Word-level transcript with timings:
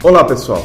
Olá 0.00 0.22
pessoal, 0.22 0.64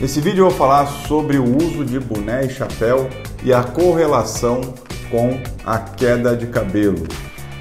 nesse 0.00 0.20
vídeo 0.20 0.40
eu 0.40 0.48
vou 0.48 0.58
falar 0.58 0.86
sobre 0.86 1.38
o 1.38 1.56
uso 1.56 1.84
de 1.84 2.00
boné 2.00 2.46
e 2.46 2.50
chapéu 2.50 3.08
e 3.44 3.54
a 3.54 3.62
correlação 3.62 4.60
com 5.08 5.40
a 5.64 5.78
queda 5.78 6.36
de 6.36 6.48
cabelo. 6.48 7.06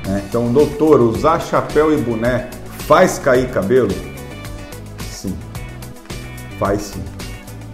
Né? 0.08 0.24
Então, 0.28 0.52
doutor, 0.52 1.00
usar 1.00 1.40
chapéu 1.40 1.94
e 1.94 2.02
boné 2.02 2.50
faz 2.88 3.20
cair 3.20 3.52
cabelo? 3.52 3.94
Sim, 5.12 5.38
faz 6.58 6.82
sim. 6.82 7.04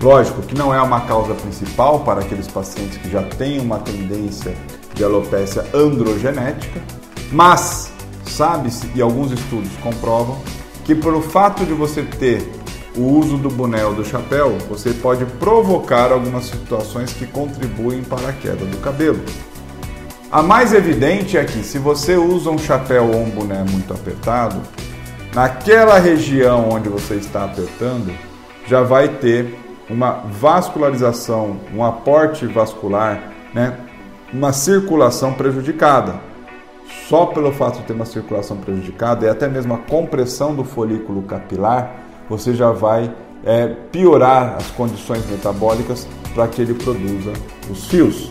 Lógico 0.01 0.41
que 0.41 0.53
não 0.53 0.75
é 0.75 0.81
uma 0.81 0.99
causa 1.07 1.33
principal 1.33 2.01
para 2.01 2.19
aqueles 2.19 2.49
pacientes 2.49 2.97
que 2.97 3.09
já 3.09 3.23
têm 3.23 3.61
uma 3.61 3.79
tendência 3.79 4.53
de 4.93 5.05
alopecia 5.05 5.65
androgenética, 5.73 6.81
mas 7.31 7.93
sabe-se 8.25 8.91
e 8.93 9.01
alguns 9.01 9.31
estudos 9.31 9.71
comprovam 9.81 10.37
que 10.83 10.93
pelo 10.93 11.21
fato 11.21 11.65
de 11.65 11.73
você 11.73 12.03
ter 12.03 12.56
o 12.97 13.03
uso 13.03 13.37
do 13.37 13.49
boné 13.49 13.85
ou 13.85 13.93
do 13.93 14.03
chapéu, 14.03 14.57
você 14.67 14.91
pode 14.91 15.23
provocar 15.25 16.11
algumas 16.11 16.45
situações 16.45 17.13
que 17.13 17.27
contribuem 17.27 18.03
para 18.03 18.29
a 18.29 18.33
queda 18.33 18.65
do 18.65 18.77
cabelo. 18.77 19.21
A 20.31 20.41
mais 20.41 20.73
evidente 20.73 21.37
é 21.37 21.45
que 21.45 21.63
se 21.63 21.77
você 21.77 22.17
usa 22.17 22.49
um 22.49 22.57
chapéu 22.57 23.05
ou 23.05 23.21
um 23.21 23.29
boné 23.29 23.63
muito 23.63 23.93
apertado, 23.93 24.61
naquela 25.33 25.99
região 25.99 26.69
onde 26.69 26.89
você 26.89 27.13
está 27.13 27.45
apertando, 27.45 28.13
já 28.67 28.81
vai 28.81 29.07
ter 29.07 29.57
uma 29.89 30.23
vascularização, 30.25 31.57
um 31.73 31.83
aporte 31.83 32.45
vascular, 32.45 33.31
né? 33.53 33.77
uma 34.33 34.51
circulação 34.51 35.33
prejudicada. 35.33 36.19
Só 37.07 37.27
pelo 37.27 37.53
fato 37.53 37.79
de 37.79 37.85
ter 37.85 37.93
uma 37.93 38.05
circulação 38.05 38.57
prejudicada 38.57 39.25
e 39.25 39.29
até 39.29 39.47
mesmo 39.47 39.73
a 39.73 39.77
compressão 39.77 40.53
do 40.53 40.63
folículo 40.63 41.21
capilar, 41.21 42.06
você 42.29 42.53
já 42.53 42.71
vai 42.71 43.13
é, 43.45 43.67
piorar 43.91 44.55
as 44.57 44.67
condições 44.71 45.25
metabólicas 45.29 46.07
para 46.33 46.47
que 46.47 46.61
ele 46.61 46.73
produza 46.73 47.33
os 47.69 47.85
fios. 47.87 48.29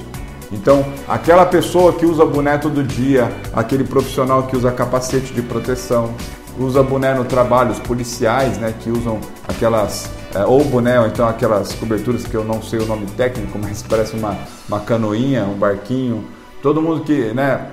Então, 0.52 0.84
aquela 1.08 1.44
pessoa 1.44 1.92
que 1.92 2.06
usa 2.06 2.24
boné 2.24 2.56
todo 2.56 2.82
dia, 2.82 3.32
aquele 3.52 3.84
profissional 3.84 4.44
que 4.44 4.56
usa 4.56 4.70
capacete 4.70 5.32
de 5.32 5.42
proteção, 5.42 6.14
usa 6.58 6.82
boné 6.82 7.14
no 7.14 7.24
trabalho, 7.24 7.72
os 7.72 7.80
policiais, 7.80 8.56
né, 8.58 8.72
que 8.80 8.90
usam 8.90 9.20
aquelas 9.48 10.08
é, 10.34 10.44
ou 10.44 10.64
boné 10.64 11.00
ou 11.00 11.06
então 11.06 11.26
aquelas 11.26 11.72
coberturas 11.74 12.24
que 12.24 12.34
eu 12.34 12.44
não 12.44 12.62
sei 12.62 12.78
o 12.78 12.86
nome 12.86 13.06
técnico, 13.06 13.58
mas 13.60 13.82
parece 13.82 14.14
uma, 14.14 14.36
uma 14.68 14.80
canoinha, 14.80 15.44
um 15.44 15.54
barquinho. 15.54 16.24
Todo 16.62 16.80
mundo 16.80 17.02
que, 17.02 17.32
né, 17.32 17.70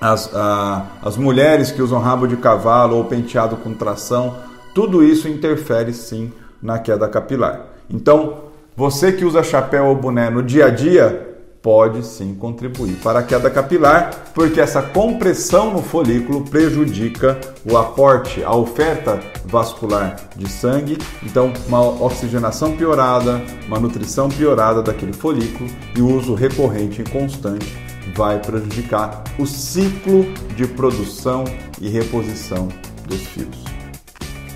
as, 0.00 0.34
a, 0.34 0.86
as 1.02 1.16
mulheres 1.16 1.70
que 1.70 1.82
usam 1.82 2.00
rabo 2.00 2.26
de 2.26 2.36
cavalo 2.36 2.96
ou 2.96 3.04
penteado 3.04 3.56
com 3.56 3.74
tração, 3.74 4.34
tudo 4.74 5.02
isso 5.02 5.28
interfere 5.28 5.92
sim 5.92 6.32
na 6.62 6.78
queda 6.78 7.08
capilar. 7.08 7.66
Então, 7.88 8.50
você 8.76 9.12
que 9.12 9.24
usa 9.24 9.42
chapéu 9.42 9.86
ou 9.86 9.96
boné 9.96 10.30
no 10.30 10.42
dia 10.42 10.66
a 10.66 10.70
dia 10.70 11.28
pode 11.62 12.04
sim 12.06 12.34
contribuir 12.34 12.94
para 13.02 13.18
a 13.18 13.22
queda 13.22 13.50
capilar, 13.50 14.32
porque 14.34 14.60
essa 14.60 14.80
compressão 14.80 15.72
no 15.72 15.82
folículo 15.82 16.42
prejudica 16.42 17.38
o 17.70 17.76
aporte, 17.76 18.42
a 18.42 18.54
oferta 18.54 19.20
vascular 19.44 20.16
de 20.36 20.50
sangue, 20.50 20.96
então 21.22 21.52
uma 21.68 21.80
oxigenação 22.02 22.76
piorada, 22.76 23.42
uma 23.66 23.78
nutrição 23.78 24.28
piorada 24.28 24.82
daquele 24.82 25.12
folículo 25.12 25.68
e 25.94 26.00
o 26.00 26.16
uso 26.16 26.34
recorrente 26.34 27.02
e 27.02 27.10
constante 27.10 27.76
vai 28.14 28.40
prejudicar 28.40 29.22
o 29.38 29.46
ciclo 29.46 30.24
de 30.56 30.66
produção 30.66 31.44
e 31.80 31.88
reposição 31.88 32.68
dos 33.06 33.20
fios. 33.20 33.79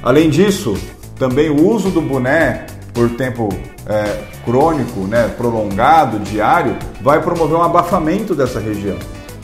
Além 0.04 0.28
disso, 0.28 0.76
também 1.18 1.48
o 1.48 1.66
uso 1.66 1.88
do 1.88 2.02
boné 2.02 2.66
por 2.92 3.08
tempo 3.16 3.48
é, 3.86 4.22
crônico, 4.44 5.00
né, 5.00 5.28
prolongado, 5.34 6.18
diário, 6.18 6.76
vai 7.00 7.22
promover 7.22 7.56
um 7.56 7.62
abafamento 7.62 8.34
dessa 8.34 8.60
região. 8.60 8.98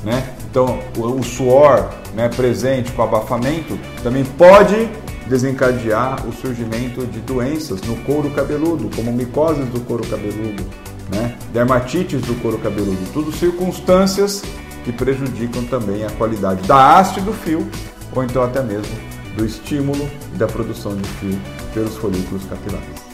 Né? 0.04 0.22
Então, 0.50 0.78
o, 0.98 1.18
o 1.18 1.22
suor 1.22 1.88
né, 2.14 2.28
presente 2.28 2.92
com 2.92 3.02
abafamento 3.02 3.78
também 4.02 4.22
pode 4.22 4.86
desencadear 5.26 6.28
o 6.28 6.32
surgimento 6.32 7.06
de 7.06 7.20
doenças 7.20 7.80
no 7.80 7.96
couro 8.02 8.28
cabeludo, 8.30 8.94
como 8.94 9.10
micoses 9.10 9.66
do 9.68 9.80
couro 9.80 10.06
cabeludo, 10.06 10.62
né, 11.10 11.36
dermatites 11.54 12.20
do 12.20 12.34
couro 12.42 12.58
cabeludo, 12.58 12.98
tudo 13.14 13.32
circunstâncias 13.32 14.42
que 14.84 14.92
prejudicam 14.92 15.64
também 15.64 16.04
a 16.04 16.10
qualidade 16.10 16.68
da 16.68 16.98
haste 16.98 17.18
do 17.22 17.32
fio 17.32 17.66
ou 18.14 18.24
então 18.24 18.42
até 18.42 18.62
mesmo 18.62 19.09
do 19.40 19.46
estímulo 19.46 20.08
e 20.34 20.36
da 20.36 20.46
produção 20.46 20.94
de 20.94 21.08
fio 21.08 21.38
pelos 21.72 21.96
folículos 21.96 22.44
capilares. 22.44 23.10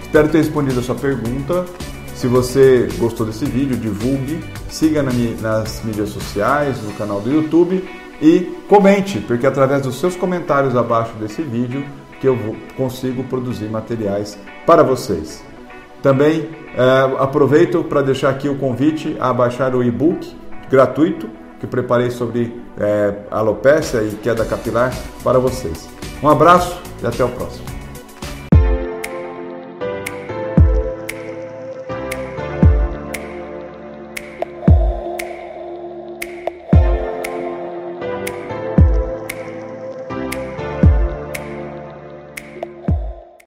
Espero 0.00 0.28
ter 0.28 0.38
respondido 0.38 0.80
a 0.80 0.82
sua 0.82 0.94
pergunta. 0.94 1.66
Se 2.14 2.26
você 2.26 2.88
gostou 2.98 3.26
desse 3.26 3.44
vídeo, 3.44 3.76
divulgue, 3.76 4.42
siga 4.70 5.02
nas 5.02 5.82
mídias 5.84 6.08
sociais, 6.08 6.82
no 6.82 6.92
canal 6.92 7.20
do 7.20 7.30
YouTube 7.30 7.86
e 8.22 8.40
comente, 8.66 9.20
porque 9.20 9.46
através 9.46 9.82
dos 9.82 10.00
seus 10.00 10.16
comentários 10.16 10.74
abaixo 10.74 11.12
desse 11.20 11.42
vídeo 11.42 11.84
que 12.18 12.26
eu 12.26 12.56
consigo 12.74 13.22
produzir 13.24 13.68
materiais 13.68 14.38
para 14.64 14.82
vocês. 14.82 15.44
Também 16.02 16.48
é, 16.74 17.22
aproveito 17.22 17.84
para 17.84 18.00
deixar 18.00 18.30
aqui 18.30 18.48
o 18.48 18.56
convite 18.56 19.14
a 19.20 19.30
baixar 19.34 19.74
o 19.74 19.84
e-book 19.84 20.34
gratuito 20.70 21.28
que 21.60 21.66
preparei 21.66 22.10
sobre 22.10 22.60
é, 22.78 23.14
alopecia 23.30 24.02
e 24.02 24.16
queda 24.16 24.44
capilar 24.44 24.92
para 25.22 25.38
vocês. 25.38 25.88
Um 26.22 26.28
abraço 26.28 26.80
e 27.02 27.06
até 27.06 27.24
o 27.24 27.28
próximo. 27.28 27.75